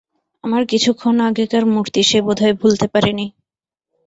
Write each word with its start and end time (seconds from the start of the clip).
আমার 0.43 0.63
কিছুক্ষণ 0.71 1.15
আগেকার 1.27 1.63
মূর্তি 1.73 2.01
সে 2.03 2.19
বোধহয় 2.25 2.55
ভুলতে 2.61 2.85
পারেনি। 2.93 3.25